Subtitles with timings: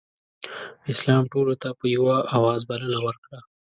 [0.91, 3.39] اسلام ټولو ته په یوه اواز بلنه ورکړه.